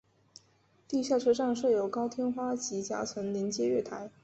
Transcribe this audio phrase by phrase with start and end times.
[0.87, 4.09] 地下车站设有高天花及夹层连接月台。